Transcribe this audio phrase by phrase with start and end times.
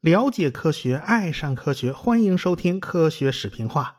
[0.00, 3.96] 了解科学，爱上科学，欢迎收听《科学视频化》。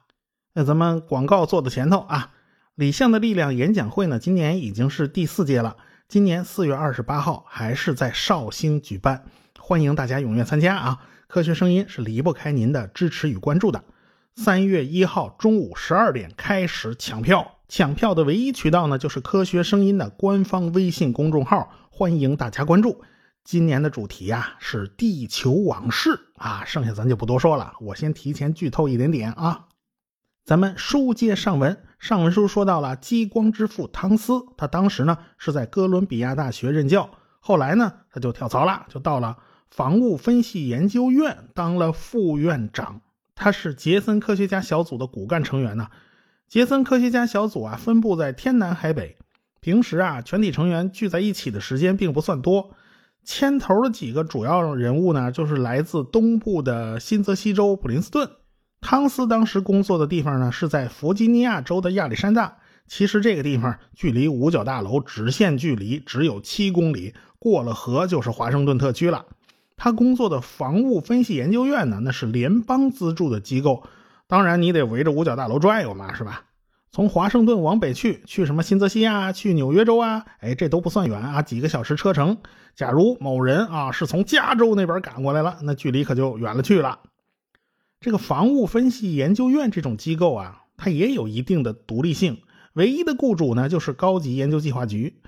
[0.54, 2.32] 那咱们广告做的前头啊，
[2.74, 5.78] 李相的力量演讲会呢，今年已经是第四届了。
[6.08, 9.26] 今年四月二十八号还是在绍兴举办，
[9.60, 11.06] 欢迎大家踊跃参加啊！
[11.28, 13.84] 科学声音是离不开您的支持与关注的。
[14.36, 23.04] 三月一号中午十二点开始抢票，抢票的唯一渠道呢，就是科学声音的官方微信公众号，欢迎大家关注。
[23.44, 29.68] 今年的主题呀是地球往事啊，剩下咱就不多说了，我先提前剧透一点点啊。
[30.44, 39.38] 咱们书接上文，上文书说到了激光之父汤斯，他当时呢是在哥伦比亚大学任教，后来呢他就跳槽了，就到了
[39.70, 43.02] 防务分析研究院当了副院长。
[43.36, 45.88] 他是杰森科学家小组的骨干成员呢。
[46.50, 49.18] 杰森科学家小组啊分布在天南海北，
[49.62, 52.72] 平时啊全体成员聚在一起的时间并不算多。
[53.24, 58.28] 牵头的几个主要人物呢，就是来自东部的新泽西州普林斯顿。
[58.82, 62.58] 汤斯当时工作的地方呢，是在弗吉尼亚州的亚历山大。
[62.88, 69.28] 其实这个地方距离五角大楼直线距离只有七公里，过了河就是华盛顿特区了。
[69.78, 73.84] 他工作的防务分析研究院呢，那是联邦资助的机构，
[74.30, 76.46] 当然你得围着五角大楼转悠嘛，是吧？
[76.92, 82.38] 从华盛顿往北去，去什么新泽西啊，去纽约州啊，哎，这都不算远啊，几个小时车程。
[82.76, 87.00] 假如某人啊是从加州那边赶过来了，那距离可就远了去了。
[88.00, 92.40] 这个防务分析研究院这种机构啊，它也有一定的独立性，
[92.74, 95.22] 唯一的雇主呢就是高级研究计划局。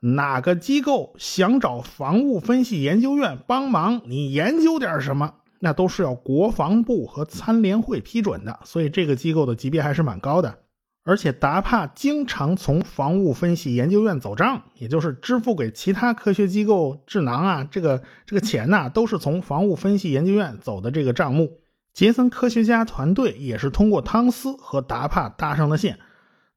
[0.00, 10.58] 哪个机构想找防务分析研究院帮忙，你研究点什么，那都是要国防部和参联会批准的，所以这个机构的级别还是蛮高的。
[11.04, 21.60] 而且达帕经常从防务分析研究院走账，也就是支付给其他科学机构智囊啊，这个这个钱呐，都是从防务分析研究院走的这个账目。
[21.94, 26.00] 杰森科学家团队也是通过汤斯和达帕搭上的线。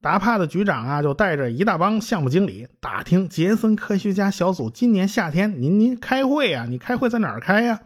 [0.02, 7.82] 达帕的局长啊，就带着一大帮项目经理打听杰森科学家小组今年夏天您您开会啊，你开会在哪儿开呀？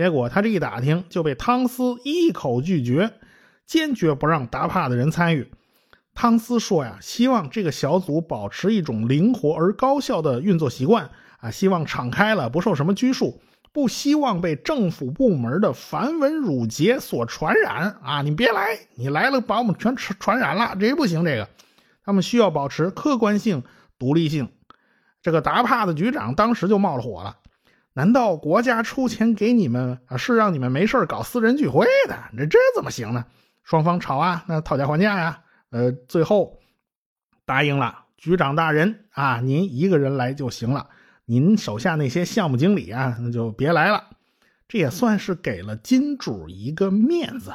[0.00, 3.12] 结果他这一打听就被汤斯一口拒绝，
[3.66, 5.52] 坚决不让达帕的人参与。
[6.14, 18.22] 汤斯说呀，希望这个小组保持一种灵活而高效的运作习惯啊，希望敞开了，不受什么拘束，不希望被政府部门的繁文缛节所传染啊！
[18.22, 21.26] 你别来，你来了把我们全传传染了，这不行。
[21.26, 21.46] 这个，
[22.02, 23.62] 他们需要保持客观性、
[23.98, 24.48] 独立性。
[25.20, 27.36] 这个达帕的局长当时就冒了火了，
[28.00, 32.16] 难道国家出钱给你们啊，是让你们没事搞私人聚会的？
[32.34, 33.26] 这这怎么行呢？
[33.62, 35.40] 双方吵啊，那讨价还价呀。
[35.68, 36.60] 呃，最后
[37.44, 40.88] 答应了局长大人啊，您一个人来就行了，
[41.26, 44.04] 您手下那些项目经理啊，那就别来了。
[44.66, 47.52] 这也算是给了金主一个面子。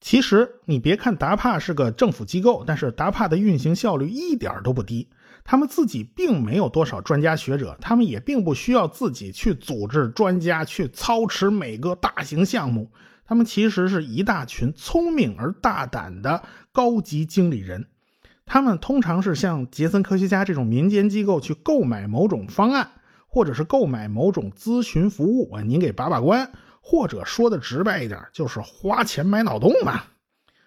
[0.00, 5.08] 其实你别看达帕是个政府机构，但是达帕的运行效率一点都不低。
[5.50, 12.90] 他们自己并没有多少专家学者，他们也并不需要自己去组织专家去操持每个大型项目。
[13.24, 17.86] 他们其实是一大群聪明而大胆的高级经理人，
[18.44, 22.90] 他们通常是向杰森科学家这种民间机构去购买某种方案，
[23.26, 30.02] 或者是购买某种咨询服务啊，您给把把关，或者说的直白一点，就是花钱买脑洞嘛。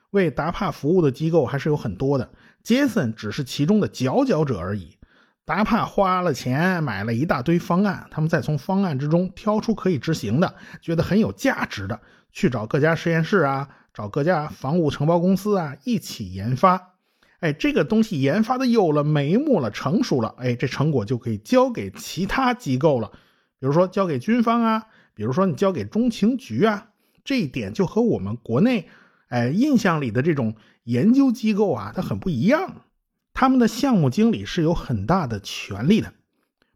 [0.09, 2.31] 为达帕服务的机构还是有很多的，
[2.63, 4.97] 杰森只是其中的佼佼者而已。
[5.43, 11.99] 达帕花了钱买了一大堆方案，他们再从方案之中挑出可以执行的，觉得很有价值的。
[12.31, 16.95] 去找各家实验室啊，找各家防务承包公司啊，一起研发。
[17.39, 23.11] 哎，这个东西研发的有了眉目了，成熟了，哎，这成果就可以交给其他机构了。
[23.59, 24.85] 比如说交给军方啊，
[25.15, 26.89] 比如说你交给中情局啊，
[27.25, 28.87] 这一点就和我们国内
[29.31, 32.83] 哎印象里的这种研究机构啊，它很不一样。
[33.33, 36.13] 他们的项目经理是有很大的权力的。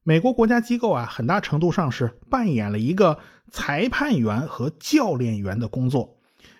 [0.03, 3.19] 美国国家机构啊，很大程度上是扮演了一个
[3.51, 6.17] 裁判员和教练员的工作，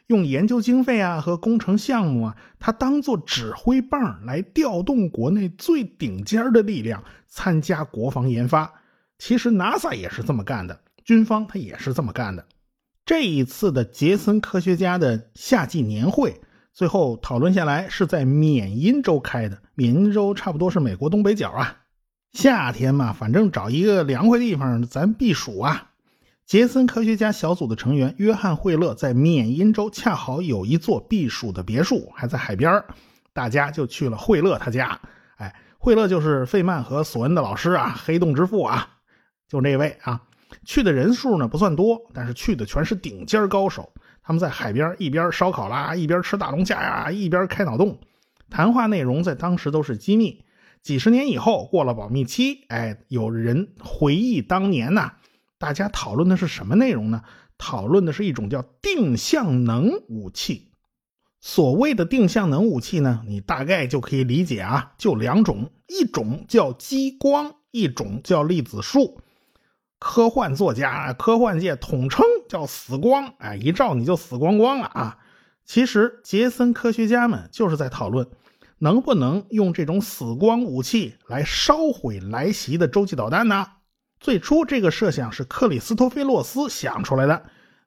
[0.07, 8.73] 用研究经费啊和工程项目啊，它当做指挥棒来调动国内最顶尖的力量参加国防研发。
[9.17, 12.45] 其实 NASA 也是这么干的，军方它也是这么干的。
[13.05, 16.41] 这一次的杰森科学家的夏季年会，
[16.73, 19.61] 最后讨论下来是在缅因州开的。
[19.75, 21.77] 缅因州差不多是美国东北角啊。
[22.31, 25.91] 夏天嘛，反正找一个凉快地方咱避暑啊。
[26.47, 32.83] 杰森科学家小组的成员约翰惠勒在缅因州恰好有一座避暑的别墅，还在海边
[33.33, 34.99] 大家就去了惠勒他家。
[35.37, 38.87] 哎，惠勒就是费曼和索恩的老师啊，黑洞之父啊，
[39.47, 40.23] 就那位啊。
[40.63, 43.93] 去的人数呢不算多，但是去的全是顶尖高手。
[44.23, 47.99] 他们在海边一边烧烤啦，一边吃大龙虾呀，一边开脑洞。
[48.49, 50.43] 谈话内容在当时都是机密。
[50.81, 55.13] 几十年以后，过了保密期，哎，有人回忆当年呐，
[55.57, 57.23] 大家讨论的是什么内容呢？
[57.57, 60.71] 讨论的是一种叫定向能武器。
[61.41, 69.21] 所谓的定向能武器呢，你大概就可以理解啊，就两种，一种叫激光，一种叫粒子束。
[69.99, 75.17] 科幻作家、科幻界统称叫“死光”，哎，一照你就死光光了啊！
[75.65, 78.27] 其实，杰森科学家们就是在讨论，
[78.77, 83.65] 能不能用这种死光武器来烧毁来袭的洲际导弹呢？
[84.19, 87.43] 最初，这个设想是克里斯托菲洛斯想出来的。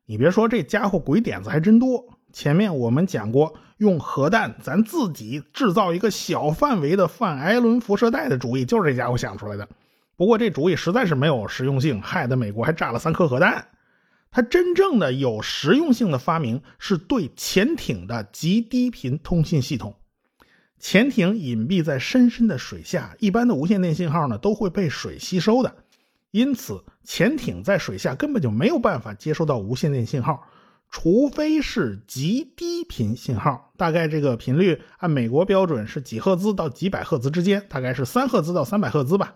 [0.06, 2.04] 你别说，这家伙鬼点子还真多。
[2.32, 9.68] 前面我们讲过，用核弹咱自己制造一个小范围的泛艾伦辐射带的主意，就是这家伙想出来的。
[10.18, 13.68] 不过这主意实在是没有实用性，害得美国还炸了三颗核弹。
[14.32, 19.94] 他真正的有实用性的发明是对潜艇的极低频通信系统。
[20.80, 25.76] 潜艇隐蔽在深深的水下，一般的无线电信号呢都会被水吸收的，
[26.32, 30.48] 因此潜艇在水下根本就没有办法接收到无线电信号，
[30.90, 33.72] 除非是极低频信号。
[33.76, 39.34] 大概这个频率按美国标准是几赫兹到几百赫兹之间，大概是三赫兹到三百赫兹吧。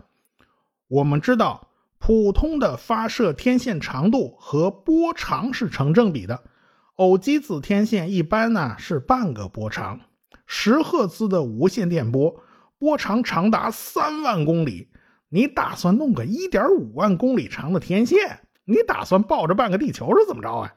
[0.93, 6.43] 我们知道，普通的发射天线长度和波长是成正比的。
[6.97, 10.01] 偶极子天线一般呢是半个波长，
[10.45, 12.39] 十赫兹的无线电波
[12.77, 14.89] 波长长达三万公里。
[15.29, 18.41] 你打算弄个一点五万公里长的天线？
[18.65, 20.75] 你打算抱着半个地球是怎么着啊？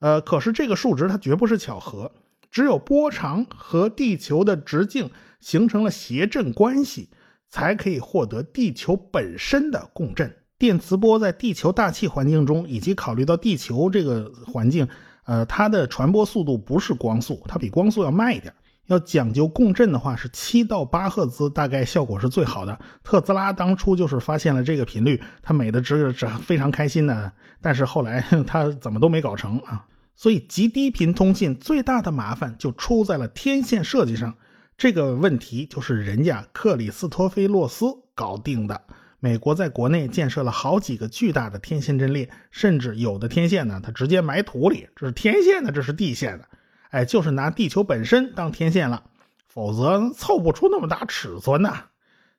[0.00, 2.12] 呃，可是这个数值它绝不是巧合，
[2.50, 5.10] 只有波长和地球的直径
[5.40, 7.08] 形成了谐振关系。
[7.50, 10.34] 才可以获得地球本身的共振。
[10.58, 14.88] 电磁波在地球大气环境中，以及考虑到地球这个环境，
[15.24, 18.52] 呃，它的传播速度不是光速，它比光速要慢一点。
[18.86, 22.78] 要讲究共振的话，是七到八赫兹，大概效果是最好的。
[23.04, 27.32] 特斯拉当初就是发现了这个频率，他美的直直非常开心的。
[27.62, 29.86] 但是后来 他怎么都没搞成啊。
[30.16, 34.34] 所以极低频通信最大的麻烦就出在了天线设计上。
[34.80, 37.84] 这个问题就是人家克里斯托菲洛斯
[38.14, 38.80] 搞定的。
[39.18, 46.48] 美国在国内建设了好几个巨大的天线阵列，甚至有的天线呢，它直接埋土里，这是天线呢，这是地线的，
[46.88, 49.04] 哎，就是拿地球本身当天线了，
[49.46, 51.88] 否则凑不出那么大尺寸呐。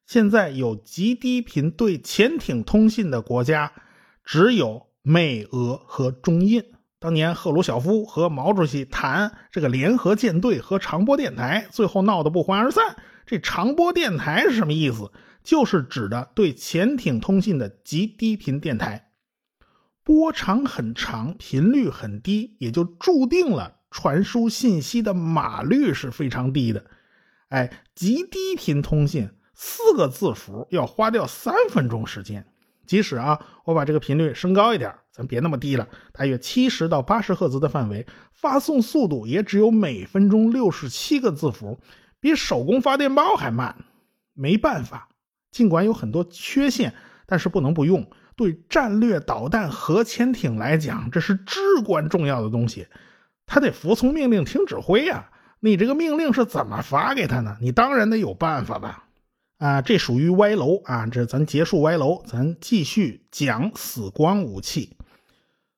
[0.08, 3.72] 现在有极低频对潜艇通信的国家，
[4.26, 6.64] 只有美、俄和中印。
[7.01, 12.95] 当年赫鲁晓夫和毛主席谈这个联合舰队和长波电台，最后闹得不欢而散。
[13.25, 15.12] 这长波电台是什么意思？
[15.44, 19.09] 就是指的对潜艇通信的极低频电台，
[20.03, 26.86] 波长很长，频率很低，也就注定了传输信息的码率是非常低的。
[27.50, 32.45] 哎，极低频通信四个字符要花掉三分钟时间。
[32.86, 41.80] 即使啊，我把这个频率升高一点，咱别那么低了，大约七十到八十赫兹的范围，发送速度也只有每分钟六十七个字符，
[42.19, 43.75] 比手工发电报还慢。
[44.33, 45.10] 没办法，
[45.51, 46.94] 尽管有很多缺陷，
[47.25, 48.10] 但是不能不用。
[48.36, 52.88] 对战略导弹核潜艇来讲，这是至关重要的东西，
[53.46, 55.29] 他得服从命令，听指挥呀。
[55.60, 57.58] 你这个命令是怎么发给他呢？
[57.62, 59.03] 你当然得有办法吧。
[59.62, 61.06] 啊，这属于歪楼啊！
[61.06, 64.98] 这咱结束歪楼，咱继续讲死光武器。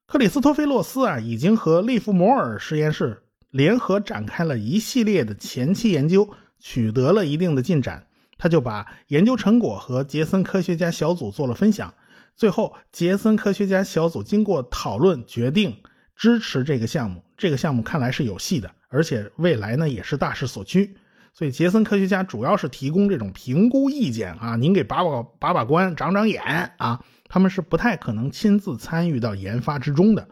[0.07, 6.29] 克里斯托菲洛斯啊，已经和利弗摩尔实验室联合展开了一系列的前期研究，
[6.61, 8.07] 取得了一定的进展。
[8.37, 11.93] 他就把研究成果和杰森科学家小组做了分享。
[12.37, 15.75] 最后，杰森科学家小组经过讨论，决定
[16.15, 17.21] 支持这个项目。
[17.35, 20.95] 这个项目看来是有戏的，而且未来呢，也是大势所趋。
[21.33, 27.03] 所以，杰森科学家主要是提供这种评估意见啊，您给把把把把关、长长眼啊。
[27.27, 30.27] 他们是不太可能亲自参与到研发之中的，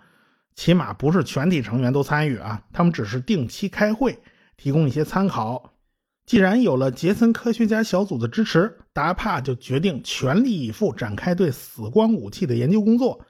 [0.53, 2.61] 起码不是全体成员都参与啊。
[2.71, 4.19] 他们只是定期开会，
[4.57, 5.73] 提供一些参考。
[6.27, 13.25] 既然有了杰森科学家小组的支持，达帕就决定全力以赴展开对死光武器的研究工作。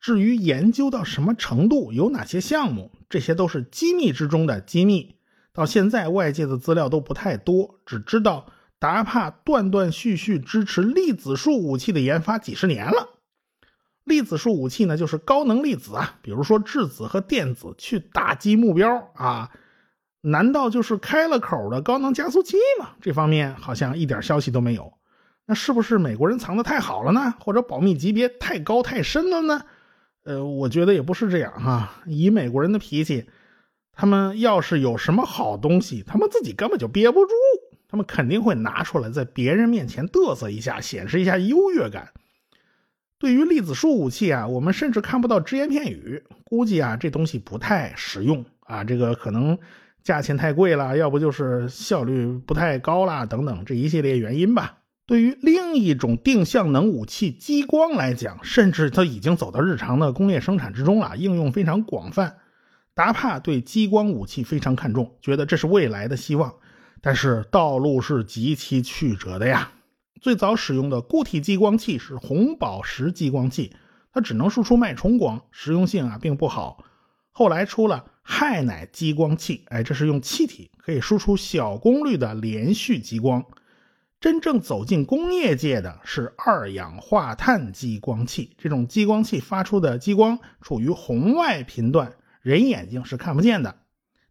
[0.00, 5.14] 至于研究到什么程度，有哪些项目，这些都是机密之中的机密。
[5.52, 8.46] 到现在，外界的资料都不太多，只知道
[8.78, 13.10] 达帕断断续续支持粒子束武器的研发几十年了。
[14.04, 19.50] 粒子束武器呢，就是高能粒子啊，比如说质子和电子去打击目标啊。
[20.24, 22.90] 难道就是开了口的高能加速器吗？
[23.00, 24.92] 这方面好像一点消息都没有。
[25.46, 27.34] 那是不是美国人藏的太好了呢？
[27.40, 29.62] 或者保密级别太高太深了呢？
[30.22, 32.02] 呃，我觉得也不是这样哈。
[32.06, 33.26] 以美国人的脾气，
[33.94, 37.32] 他们要是有什么好东西，他们自己根本就憋不住，
[37.88, 42.08] 他们肯定会拿出来在别人面前嘚瑟一下，显示一下优越感。
[43.18, 49.58] 对于粒子束武器啊，我们甚至看不到只言片语，估计啊这东西不太实用啊，这个可能
[50.02, 54.78] 价钱太贵了，要不就是效率不太高啦，等等这一系列原因吧。
[55.06, 62.38] 对于另一种定向能武器激光来讲，甚至它已经走到日常的工业生产之中了，应用非常广泛。
[62.94, 66.54] 达帕对激光武器非常看重，觉得这是未来的希望，
[67.00, 69.72] 但是道路是极其曲折的呀。
[70.20, 73.74] 最早使用的固体激光器是红宝石激光器，
[74.12, 76.84] 它只能输出脉冲光，实用性啊并不好。
[77.30, 83.44] 后来出了氦氖激光器，哎，这是用气体可以输出小功率的连续激光。
[84.20, 93.76] 真正走进工业界的是二氧化碳激光器，这种激光器发出的激光处于红外频段，人眼睛是看不见的。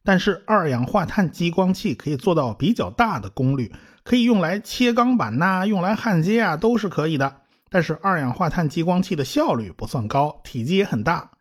[0.03, 3.71] 但是二氧化碳激光器可以做到比较大的功率。
[4.03, 7.41] 可以用来切钢板呐，用来焊接啊，都是可以的。
[7.69, 11.31] 但是二氧化碳激光器的效率不算高，体积也很大。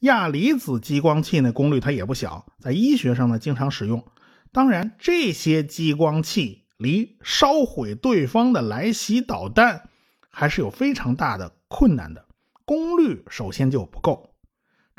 [0.00, 4.04] 亚离子激光器呢，功率它也不小，在医学上呢经常使用。
[4.52, 9.88] 当然，这些激光器离烧毁对方的来袭导弹
[10.28, 12.26] 还是有非常大的困难的，
[12.66, 14.29] 功率首先就不够。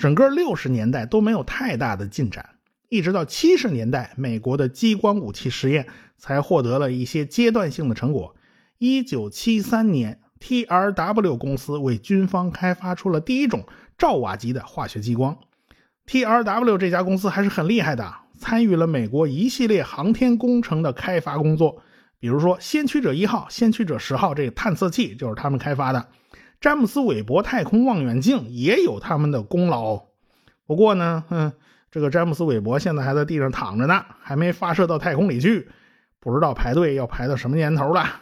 [0.01, 2.49] 整个六十年代都没有太大的进展。
[2.89, 5.85] 一直到七十年代，美国的激光武器实验
[6.17, 8.35] 才获得了一些阶段性的成果。
[8.79, 13.63] 一九七三年，TRW 公司为军方开发出了第一种
[13.95, 15.37] 兆瓦级的化学激光。
[16.07, 21.83] TRW 这家公司还是很厉害的，参与了美国一系列航天工程的开发工作，
[22.19, 26.07] 比如说先驱者一号、先驱者十号这个探测器就是他们开发的，
[26.61, 30.03] 詹姆斯韦伯太空望远镜也有他们的功劳。
[30.65, 31.51] 不过呢，嗯。
[31.93, 35.69] 这个詹姆斯·韦伯现在还在地上躺着呢，还没发射到太空里去，
[36.21, 38.21] 不知道排队要排到什么年头了。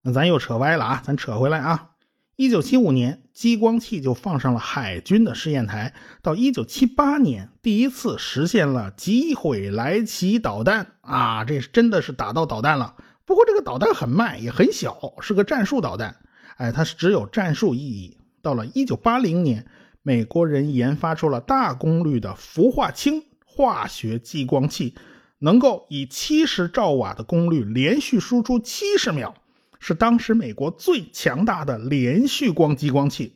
[0.00, 1.90] 那咱又扯歪了啊，咱扯回来啊。
[2.36, 12.94] 一九七五年，激光器就放上了海军的试验台，到一九七八年，第一次实现了击毁来袭导弹啊，这是真的是打到导弹了。
[13.26, 16.16] 不过这个导弹很慢，也很小，是个战术导弹，
[16.58, 18.18] 哎，它是只有战术意义。
[18.42, 19.66] 到了一九八零年。
[20.00, 24.94] 美国人研发出了大功率的氟化氢化学激光器，
[25.38, 29.34] 能够以七十兆瓦的功率连续输出七十秒，
[29.78, 33.34] 是当时美国最强大的连续光激光器。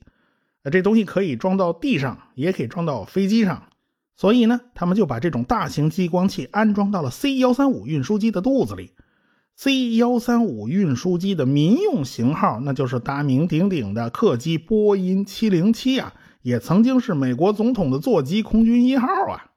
[0.71, 3.69] 这东西可以装到地上，也可以装到飞机上，
[4.17, 8.93] 所以呢，他们就把这种大型激光器安装到了 C 幺三五运输机的肚子里。
[9.57, 16.15] C 幺三五运输机的民用型号，那就是大名鼎鼎的客机波音七零七啊。
[16.43, 19.53] 也曾经是美国总统的座机，空军一号啊。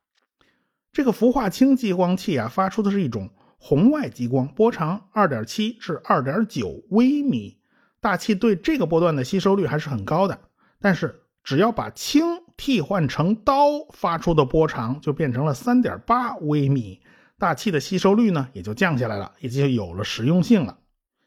[0.93, 7.57] 这个氟化氢激光器啊，发出的是一种红外激光，波长二点七至二点九微米，
[7.99, 10.39] 大气对这个波段的吸收率还是很高的。
[10.79, 12.23] 但是只要把氢
[12.55, 17.01] 替换成氘，发出的波长就变成了三点八微米，
[17.38, 20.80] 大气的吸收率呢也就降下来了，也就有了实用性了。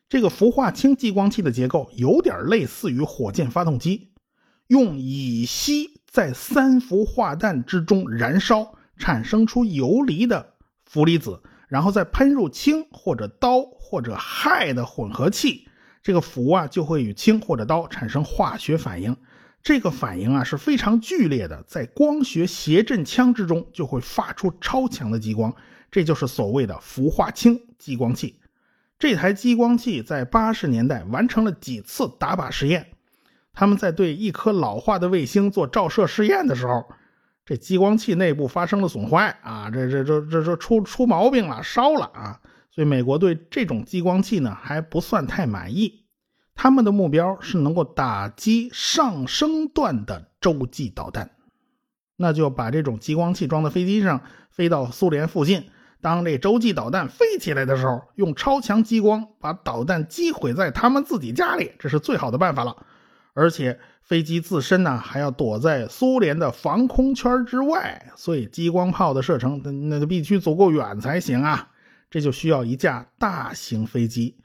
[0.09, 4.13] 这个氟化氢激光器的结构有点类似于火箭发动机。
[4.69, 15.69] 用乙烯在三氟化氮之中燃烧，产生出游离的氟离子，然后再喷入氢或者氘或者氦的混合气，
[16.03, 19.17] 这个氟啊就会与氢或者氘产生化学反应。
[19.63, 25.55] 这个反应啊是非常剧烈的，在光学谐振腔之中就会发出超强的激光，
[25.91, 28.41] 这就是所谓的氟化氢激光器。
[28.99, 32.89] 这台激光器在八十年代完成了几次打靶实验。
[33.53, 36.85] 他们在对一颗老化的卫星做照射试验的时候，
[37.45, 42.41] 这激光器内部发生了损坏啊，这这这这这出出毛病了，烧了啊！
[42.71, 46.05] 所以美国对这种激光器呢还不算太满意。
[46.55, 51.31] 他们的目标是能够打击上升段的洲际导弹，
[52.17, 55.71] 那就把这种激光器装在飞机上，飞到苏联附近。
[56.01, 62.77] 当这洲际导弹飞起来的时候，用超强激光把导弹击毁在他们自己家里，这是最好的办法了。
[63.35, 71.69] 而且飞机自身呢，还要躲在苏联的防空圈之外，所以激光炮的射程那个必须足够远才行啊。
[72.11, 74.37] 这就需要一架大型飞机。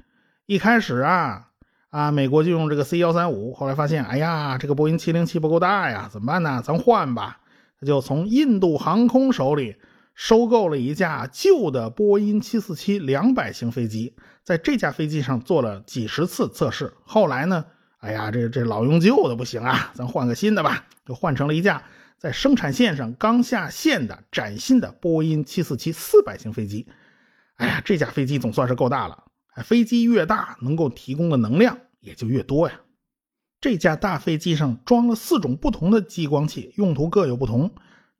[0.45, 1.48] 一开始啊
[1.89, 6.62] 啊，美国就用这个 C 幺三五，后来发现，哎呀，这个波音七零七不够大呀，怎么办呢？
[6.63, 7.39] 咱换吧。
[7.79, 9.77] 他就从印度航空手里
[10.13, 16.93] 收购了一架旧的波音747两百型飞机，在这架飞机上做了几十次测试。
[17.03, 17.65] 后来呢，
[17.98, 21.84] 哎呀，这这老用旧的不行啊，咱换个新的吧，就换成了一架
[22.17, 26.88] 在生产线上刚下线的崭新的波音747四百型飞机。
[27.55, 29.24] 哎呀，这架飞机总算是够大了。
[29.63, 32.82] 飞机越大，能够提供的能量也就越多呀。
[33.62, 37.74] 这架大飞机上装了四种不同的激光器，用途各有不同。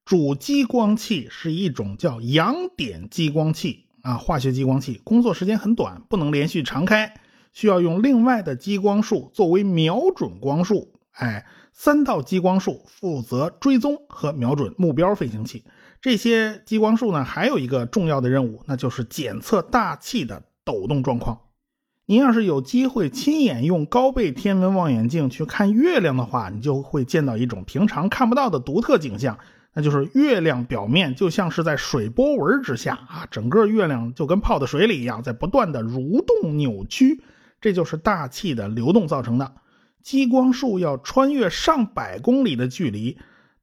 [0.06, 7.14] 主激光器是一种叫阳点激光器啊，化学激光器，工作时间很短，不能连续常开，
[7.54, 10.94] 需要用另外的激光束作为瞄准光束。
[11.12, 15.64] 哎，三道激光束负责追踪和瞄准目标飞行器。
[16.02, 21.40] 这些激光束呢，还有一个重要的任务，那就是检测大气的抖动状况。
[22.06, 29.38] 您要是有机会亲眼用高倍天文望远镜去看月亮的话，你就会见到一种平常看不到的独特景象。
[29.74, 37.24] 那就是月亮表面就像是在水波纹之下啊，整个月亮就跟泡在水里一样，在不断的蠕动扭曲，
[37.60, 39.54] 这就是大气的流动造成的。
[40.04, 43.18] 激光束要穿越上百公里的距离，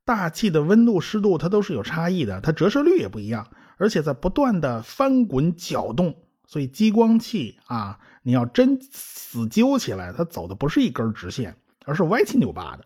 [0.05, 6.15] 大气的温度、湿度它都是有差异的，它折射率也不一样，而且在不断的翻滚搅动，
[6.47, 12.85] 所以激光器啊，你要真死揪起来，它走的不是一根直线，而是歪七扭八的。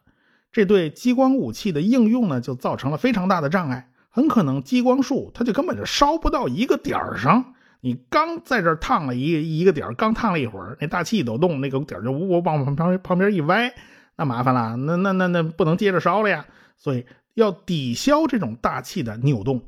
[0.54, 3.90] 这对激光武器的应用呢，就造成了非常大的障碍。
[4.08, 7.54] 很可能激光束它就根本就烧不到一个点儿上。
[7.80, 13.74] 你刚在这儿烫了一一个点儿，刚烫了一会儿，那大气一抖动，那个点儿就呜呜往旁边旁边一歪，
[14.16, 16.46] 那麻烦了，那那那那不能接着烧了呀。
[16.76, 19.60] 所以要抵消这种大气的扭动，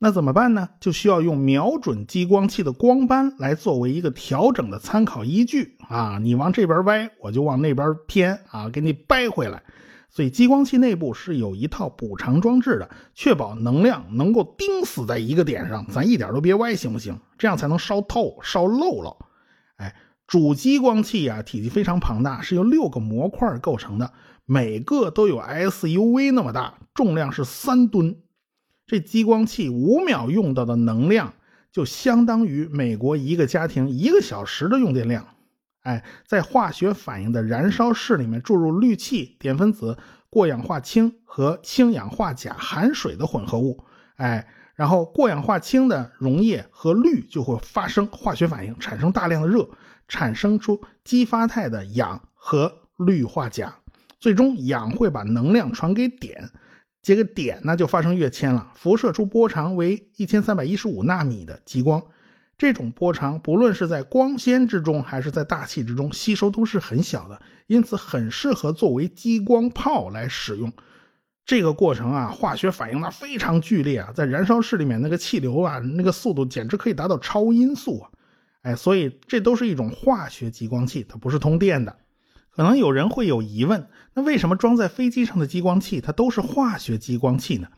[0.00, 0.68] 那怎么办呢？
[0.80, 6.18] 就需要用瞄准激光器的光斑来作为一个调整的参考依据啊。
[6.20, 9.62] 你往这边歪，我就往那边偏啊，给你掰回来。
[10.16, 17.20] 所以激光器内部是有一套补偿装置的，确保能量能够钉死在一个点上，咱一点都别歪，行不行？
[17.36, 19.14] 这样才能烧透、烧漏了。
[19.76, 19.94] 哎，
[20.26, 24.10] 主激光器啊，体积非常庞大，是由六个模块构成的，
[24.46, 28.16] 每个都有 SUV 那么大，重量是三吨。
[28.86, 31.34] 这激光器五秒用到的能量，
[31.70, 35.35] 就相当于美国一个家庭一个小时的用电量。
[35.86, 39.96] 哎，在化学反应的燃烧室里面注入氯气、碘分子、
[40.28, 43.84] 过氧化氢和氢氧化钾含水的混合物，
[44.16, 49.68] 哎，然后过氧化氢的溶液和氯就会发生化学反应，产生大量的热，
[50.08, 53.72] 产生出激发态的氧和氯化钾，
[54.18, 56.50] 最终氧会把能量传给碘，
[57.00, 62.02] 这个碘呢就发生跃迁了，辐射出波长为一千三百一十五纳米的激光。
[62.58, 70.72] 这种波长，不论是在光纤之中还是在大气之中，吸收都是很小的，因此很适合作为激光炮来使用。
[71.44, 78.10] 这个过程啊，化学反应那非常剧烈啊，在燃烧室里面那个气流啊，那个速度简直可以达到超音速啊！
[78.62, 81.98] 哎，所以这都是一种化学激光器，它不是通电的。
[82.50, 87.68] 可能有人会有疑问，那为什么装在飞机上的激光器它都是化学激光器呢？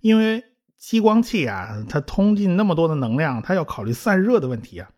[0.00, 0.42] 因为。
[0.78, 4.88] 激光器啊，它通进那么多的能量，它要考虑散热的问题啊。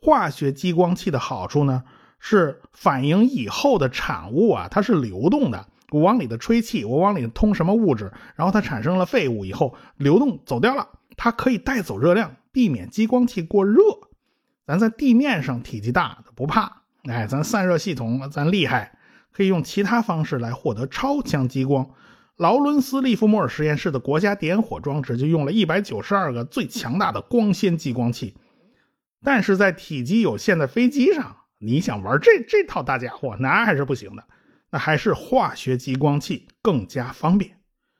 [0.00, 1.84] 化学激光器的好处呢，
[2.18, 5.66] 是反应以后的产物啊，它是流动的。
[5.90, 13.80] 我往里头吹气，我往里通什么物质，然后它产生了废物以后流动走掉了，它可以带走热量，避免激光器过热。
[14.66, 18.98] 咱在地面上体积大不怕，哎，咱散热系统咱厉害，
[19.32, 21.90] 可以用其他方式来获得超强激光。
[22.36, 28.34] 劳伦斯利弗莫尔实验室的国家点火装置就用了一百九十二个最强大的光纤激光器，
[29.22, 34.24] 但是在体积有限的飞机上，你想玩这这套大家伙，那还是不行的。
[34.70, 37.58] 那还是化学激光器更加方便。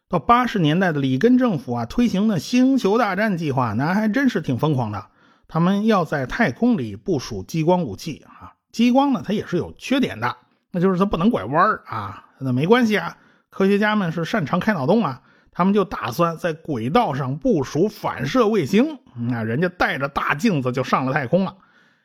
[0.09, 5.09] 到八十年代的里根政府啊，推行的星球大战计划，那还真是挺疯狂的。
[5.47, 10.35] 他们要在太空里部署激光武器啊，激光呢，它也是有缺点的，
[10.71, 12.25] 那就是它不能拐弯啊。
[12.41, 13.19] 那没关系啊。
[13.53, 15.21] 科学家们是擅长开脑洞啊，
[15.53, 18.99] 他们就打算在轨道上部署反射卫星。
[19.29, 21.55] 那人家带着大镜子就上了太空了，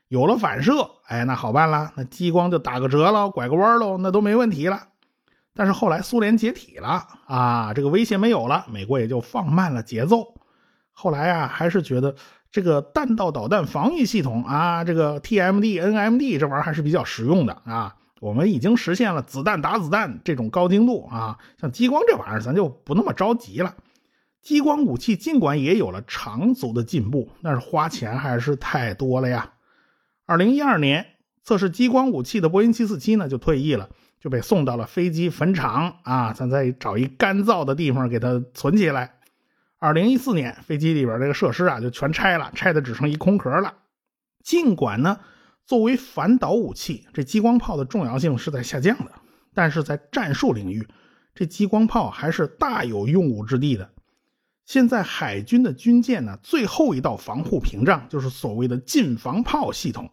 [0.10, 4.90] 有了反射，哎，那好办了，那激光就打个折了，拐个弯喽，那都没问题了。
[5.56, 10.36] 但是后来苏联解体了啊，这个威胁没有了，美国也就放慢了节奏。
[10.92, 12.14] 后来啊，还是觉得
[12.52, 17.96] 这个弹道导弹防御系统啊，这个 TMD、NMD 这玩意儿还是比较实用的啊。
[18.20, 23.76] 我们已经实现了子弹打子弹这种高精度啊，像激光这玩意儿，咱就不那么着急了。
[24.42, 29.54] 激光武器尽管也有了长足的进步，但是花钱还是太多了呀。
[30.26, 31.06] 二零一二年，
[31.44, 39.16] 测试激光武器的波音七四七呢就退役了，就被送到了飞机坟场啊，咱再找一干燥的地方给它存起来。
[39.80, 43.74] 二零一四年，飞机里边这个设施啊就全拆了，拆的只剩一空壳了。
[44.44, 45.20] 尽管呢，
[45.68, 49.12] 作为反导武器，这激光炮的重要性是在下降的，
[49.54, 50.88] 但是在战术领域，
[51.36, 53.90] 这激光炮还是大有用武之地的。
[54.66, 60.10] 现在海军的军舰呢，最后一道防护屏障就是所谓的近防炮系统。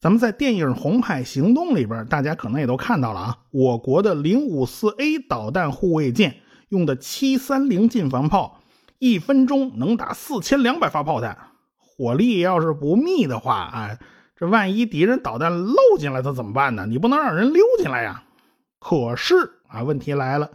[0.00, 6.36] 咱们在电影《红海行动》里边，大家可能也都看到了啊，我国的零五四 A 导弹护卫舰
[6.68, 8.60] 用的七三零近防炮，
[8.98, 11.36] 一分钟能打四千两百发炮弹，
[11.76, 13.98] 火力要是不密的话，哎，
[14.42, 16.84] 这万一敌人导弹漏进来，他怎么办呢？
[16.84, 18.24] 你不能让人溜进来呀。
[18.80, 19.36] 可是
[19.68, 20.50] 啊，问题来了，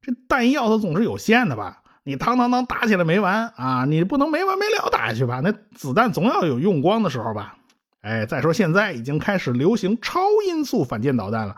[0.00, 1.82] 这弹药它总是有限的吧？
[2.04, 3.84] 你当当当打起来没完啊！
[3.86, 5.40] 你不能没完没了打下去吧？
[5.42, 7.56] 那子弹总要有用光的时候吧？
[8.02, 11.56] 哎，再说现在已经开始流行超音速反舰导弹了，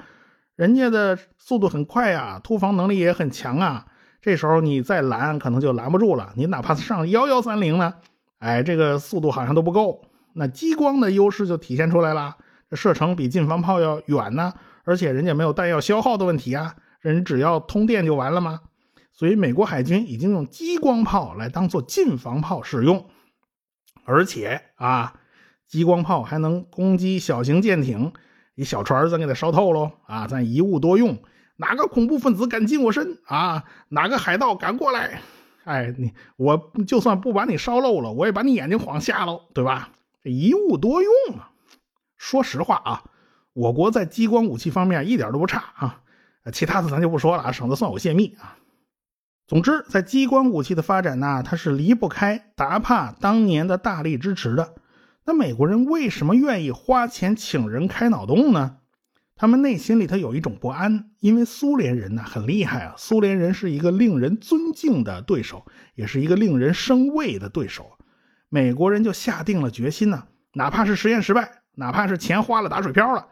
[0.57, 3.85] 人家的速度很快呀，突防能力也很强啊。
[4.23, 6.33] 这时候你再拦，可能就拦不住了。
[6.37, 7.97] 你哪怕上幺幺三零呢？
[8.39, 10.01] 哎，这个速度好像都不够。
[10.35, 12.37] 那激光的优势就体现出来了，
[12.69, 18.61] 这射程比近防炮要远呢，而且人家没有弹药消耗的问题啊，人只要通电就完了吗？
[19.13, 23.11] 所以，美国海军已经用激光炮来当做近防炮使用，
[24.05, 25.15] 而且啊，
[25.67, 28.13] 激光炮还能攻击小型舰艇，
[28.55, 30.27] 一小船咱给它烧透喽啊！
[30.27, 31.19] 咱一物多用，
[31.57, 33.65] 哪个恐怖分子敢近我身啊？
[33.91, 35.21] 哪个海盗敢过来？
[35.65, 39.91] 哎，你我就算不把你烧漏了，我也把你眼睛晃瞎喽，对吧？
[40.23, 41.51] 这一物多用啊！
[42.19, 43.05] 说实话啊，
[43.55, 46.03] 我国在激光武器方面一点都不差啊，
[46.53, 48.59] 其他的咱就不说了啊，省得算我泄密啊。
[49.47, 54.75] 总之，在激光武器的发展呢，它是离不开达帕当年的大力支持的。
[55.25, 58.77] 那美国人为什么愿意花钱请人开脑洞呢？
[59.37, 67.97] 他们内心里头有一种不安，因为苏联人呢很厉害啊，苏联人是一个令人尊敬的对手，也是一个令人生畏的对手。
[68.51, 73.29] 美国人就下定了决心呢，哪怕是实验失败，哪怕是钱花了打水漂了，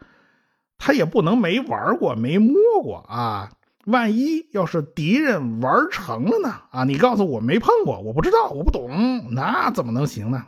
[0.77, 3.51] 他也不能没玩过、没摸过啊。
[3.85, 6.61] 万一要是敌人玩成了呢？
[6.71, 10.45] 啊，你告诉我没碰过，我不知道，我不懂，那怎么能行呢？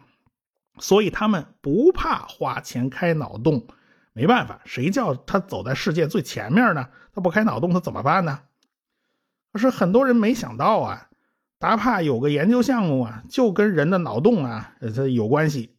[0.79, 3.67] 所以他们不怕花钱开脑洞，
[4.13, 6.87] 没办法，谁叫他走在世界最前面呢？
[7.13, 8.39] 他不开脑洞，他怎么办呢？
[9.51, 11.09] 可是很多人没想到啊，
[11.61, 15.75] 达帕有个研究项目啊，就跟人的脑洞啊，它有关系，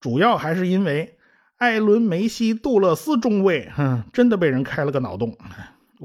[0.00, 1.16] 主要还是因为
[1.56, 5.38] 艾伦梅西杜勒斯中尉，哼，真的被人开了个脑洞。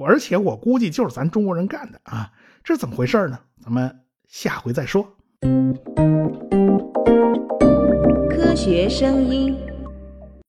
[0.05, 2.31] 而且我估计就是咱中国人干的啊，
[2.63, 3.39] 这怎么回事呢？
[3.59, 5.15] 咱们下回再说。
[8.29, 9.57] 科学声音。